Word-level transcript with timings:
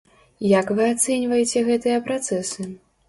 Як 0.59 0.71
вы 0.79 0.87
ацэньваеце 0.93 1.65
гэтыя 1.69 2.01
працэсы? 2.09 2.67